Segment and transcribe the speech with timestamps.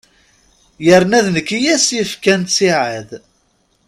[0.85, 3.09] Yerna d nekk i as-yefkan ttiɛad.